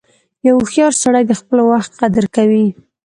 •یو 0.47 0.55
هوښیار 0.63 0.93
سړی 1.03 1.23
د 1.27 1.33
خپل 1.39 1.57
وخت 1.71 1.91
قدر 2.01 2.25
کوي. 2.35 2.67